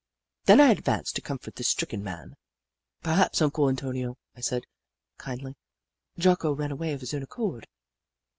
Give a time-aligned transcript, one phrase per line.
[0.45, 2.35] Then I advanced to comfort the stricken man."
[3.03, 4.63] Perhaps, Uncle Antonio," I said,
[5.19, 5.53] kindly,"
[6.17, 7.67] Jocko ran away of his own accord."